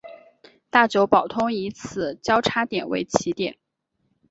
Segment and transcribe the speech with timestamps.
[0.71, 3.59] 大久保通以此交差点为起点。